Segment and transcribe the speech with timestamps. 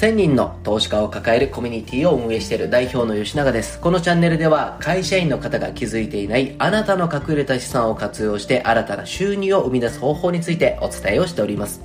[0.00, 3.78] 1000人の投資家を抱えるコミュニティを運営している代表の吉永です。
[3.78, 11.82] このチャンネルでは会社員の方が気づいていないあなたの隠れた資産を活用して新たな収入を生み出す方法についてお伝えをしております。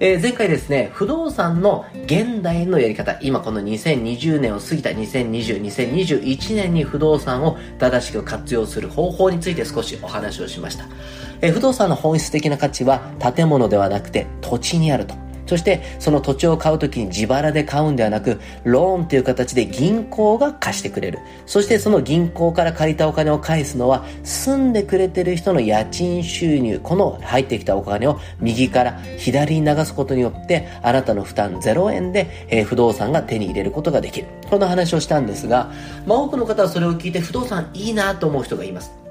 [0.00, 10.84] えー、前回ですね、不動産の現代のやり方、今この2020年を過ぎた2020、2021年に不動産を正しく活用する方法について少しお話をしました。
[11.40, 13.00] えー、不動産の本質的な価値は
[13.34, 15.14] 建物ではなくて土地にあると。
[15.46, 21.20] そしてその土地を買うときに自腹で買うんではなく、ローンという形で銀行が貸してくれる。
[21.46, 34.26] そしてその銀行から借りたお金を返すのは、住んでくれてる人の家賃収入、この入ってきたお金を右から左に流すことによって、あなたの負担0円で、えー、不動産が手に入れることができる。
[34.50, 35.70] この話をしたんですが、
[36.06, 39.05] まあ多くの方はそれを聞いて不動産いいなと思う人がいます。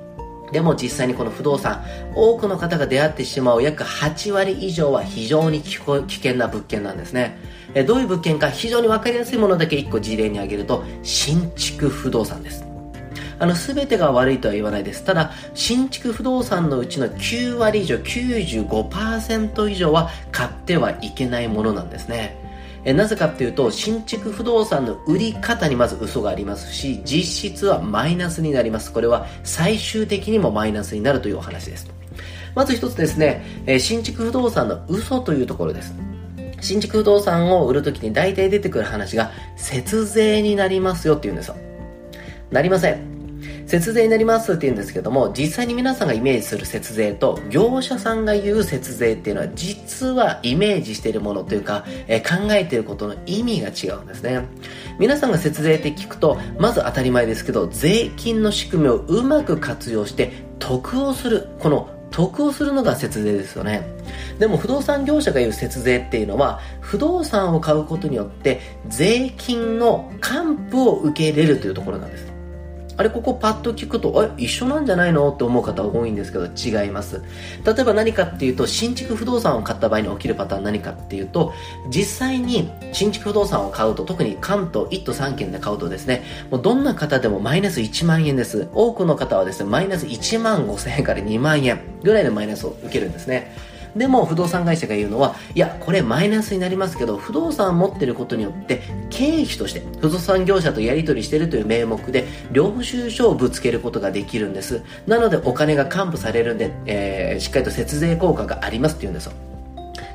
[0.56, 1.84] でも実際にこの不動産、
[2.16, 5.76] 多くの方が出会ってしまう約8割以上は非常に危
[6.16, 7.38] 険な物件なんですね。
[7.74, 12.66] えどういう物件か非常にわかりやすいものだけ1個事例に挙げると、新築不動産です。
[13.38, 15.04] あの、すべてが悪いとは言わないです。
[15.04, 22.45] ただ、新築不動産のうちの9割以上、95%以上は買ってはいけないものなんですね。
[22.86, 28.94] えなぜかっていうと、新築不動産の売り方にまず嘘がありますし、実質はマイナスになります。
[28.94, 31.88] これは最終的にもマイナスになるというお話です。
[32.54, 35.94] まず一つですね、え新築不動産の嘘というところです。
[36.62, 41.56] 新築不動産を売るときに大体出てくる話が、節税になりますよって言うんですよ。
[42.52, 43.15] なりません。
[43.66, 54.46] 節税になりますって言うんですけども、実際に皆さんがイメージする節税と、業者さんが言う節税っていうのは、実はイメージしているものというか、えー、考えていることの意味が違うんですね。
[55.00, 63.82] 皆さんが節税って聞くと、まず当たり前ですけど、税金の仕組みをうまく活用して、得をする、この得をするのが節税ですよね。
[64.38, 72.35] でも不動産業者が言う節税っていうのは、不動産を買うことによって、税金の還付を受け入れるというところなんです。
[72.98, 75.30] あれここパッと聞くと、え、一緒なんじゃないの？
[75.32, 77.22] って思う方多いんですけど、違います。
[77.66, 81.54] 例えば何かっていうと、新築不動産を買った場合に起きるパターン何かっていうと、
[81.90, 88.70] 実際に新築不動産を買うと、特に関東1都3県で買うとですね、もうどんな方でもマイナス1万円です。
[88.74, 93.52] 多くの方はですね、マイナス1万5千円から2万円ぐらいのマイナスを受けるんですね。
[93.96, 104.82] でも不動産会社が言うのは、いや、これマイナスになりますけど、不動産を持ってることによって、経費として、不動産業者とやり取りしてるという名目で、領収書をぶつけることができるんです。
[105.08, 109.34] なのでお金が還付されるんで、えー、しっかりと節税効果がありますって言うんですよ。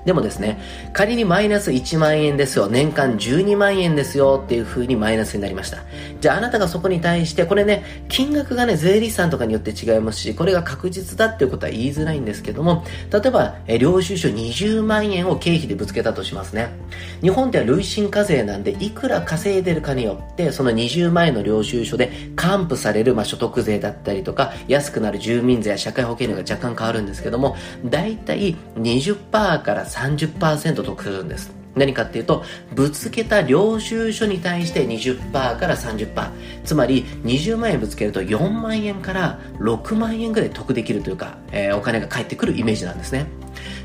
[0.04, 0.58] でもですね、
[0.92, 5.78] 仮にマイナス1万円ですよ、年間12万円ですよっていう風にマイナスになりました。
[6.20, 16.70] じゃああなたがそこに対して、これね、金額がね、税理士さんとかによって違いますし、これが確実だっていうことは言いづらいんですけども、例えば、え領収書20万円を経費でぶつけたとしますね。
[17.20, 31.60] 日本では累進課税なんで、いくら稼いでるかによって、その20万円の領収書で還付される、まあ、所得税だったりとか、安くなる住民税や社会保険料が若干変わるんですけども、だいたい20%から30%得するんです。
[31.74, 32.42] 何かっていうと、
[32.74, 36.30] ぶつけた領収書に対して20%から30%。
[36.64, 43.26] つまり、20万円ぶつけると4万円から6万円ぐらい得できるというか、えー、お金が返ってくるイメージなんですね。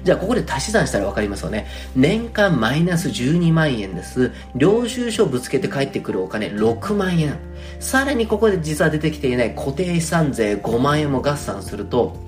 [0.04, 1.68] じゃあ、ここで足し算したら分かりますよね。
[1.96, 4.32] 年間マイナス12万円です。
[4.56, 7.38] 領収書ぶつけて返ってくるお金6万円。
[7.80, 12.25] さらにここで実は出てきていない固定資産税5万円も合算すると、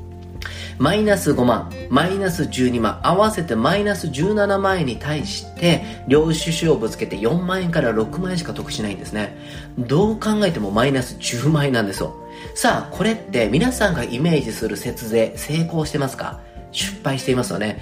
[0.77, 9.37] マイナス5万、マイナス12万、合わせてマイナス17万円に対して、領収書をぶつけて4万円から6万円しか得しないんですね。
[9.77, 12.15] どう考えてもマイナス10万円なんですよ。
[12.53, 16.39] さあ、これって皆さんがイメージする節税、成功してますか？
[16.71, 17.81] 失敗していますよね。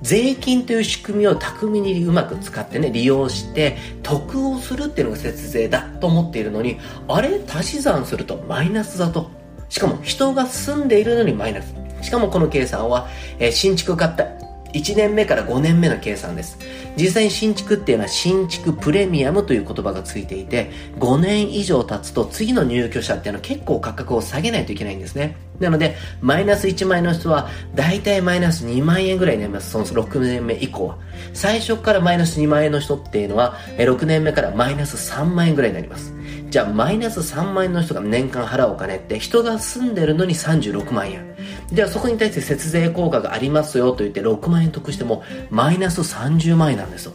[0.00, 7.40] 税金という仕組みを巧みにうまく使ってね、利用して、得をするっていうのが節税だと思っているのに、あれ？
[7.46, 9.30] 足し算するとマイナスだと。
[9.68, 11.72] しかも人が住んでいるのにマイナス。
[12.02, 13.08] しかもこの計算は、
[13.38, 14.26] えー、新築買った
[14.72, 16.58] 1年目から5年目の計算です。
[16.96, 25.36] 実際に新築っていうのは新築プレミアムという言葉がついていて、5年以上経つと次の入居者っていうのは結構価格を下げないといけないんですね。
[25.60, 29.70] なので、マイナス1万円の人は、だいたいマイナス2万円ぐらいになります。
[29.70, 30.98] その6年目以降は。
[31.34, 36.12] 最初からマイナス2万円の人っていうのは、6年目からマイナス3万円ぐらいになります。
[36.50, 41.31] じゃあ、マイナス3万円の人が年間払うお金って、人が住んでるのに36万円。
[41.72, 47.12] じゃあ、そこに対して節税効果がありますよと言って6万円得しても、マイナス30万円なんですよ。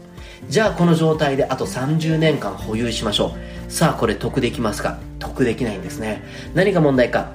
[0.50, 3.36] じゃあこの状態であと30年間保有しましょ
[3.68, 3.72] う。
[3.72, 4.98] さあこれ得できますか？
[5.20, 6.24] 得できないんですね。
[6.54, 7.32] 何が問題か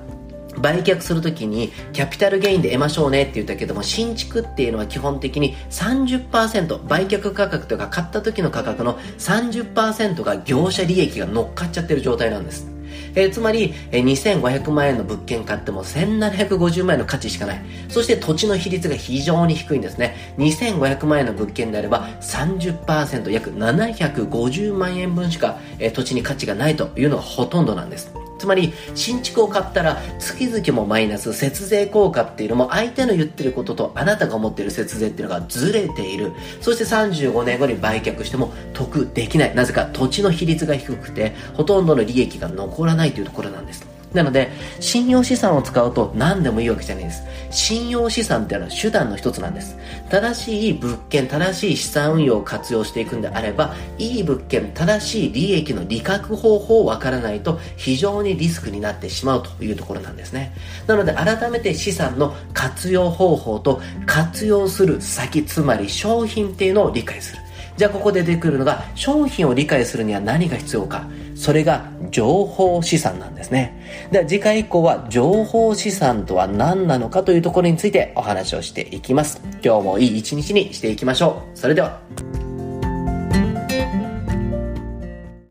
[0.58, 12.71] 売却するときにキャピタルゲインで得ましょうねって言ったけども新築っていうのは基本的に30%売却価格とか買った時の価格の30%が業者利益が乗っかっちゃってる状態なんです
[13.14, 17.62] えー、つまり、えー、2500万円の物件買っても1750万円の価値しかない。
[17.88, 20.16] そして土地の比率が非常に低いんですね。
[20.38, 28.21] 2500万円の物件であれば30%約750万円分しか、えー、土地に価値がないというのがほとんどなんです。
[28.42, 36.32] つまり新築を買ったら月々もマイナス節税効果っていうのも相手の言ってることとあなたが思ってる節税っていうのがずれている。
[36.60, 39.54] そして35年後に売却しても得できない。
[39.54, 43.91] なぜか土地の比率が低くてほとんどの利益が残らないというところなんです。
[44.14, 44.50] なので、
[44.80, 47.22] 信用資産を使うと何でもいいわけじゃないです。
[47.50, 49.76] 信用資産っていうのは手段の一つなんです。
[50.10, 60.54] 正しい物件、正しい資産運用を活用していくんであれば、いい物件、正しい利益の利確方法をわからないと非常にリスクになってしまうというところなんですね。
[60.86, 67.42] なので、改めて資産の活用方法と活用する先、つまり商品っていうのを理解する。
[67.76, 71.06] じゃあここで出てくるのが商品を理解するには何が必要か。
[71.42, 74.08] それが情報資産なんですね。
[74.12, 79.42] では次回以降は情報資産とは何なのかというところについてお話をしていきます。
[79.60, 81.58] 今日もいい一日にしていきましょう。
[81.58, 82.00] それでは。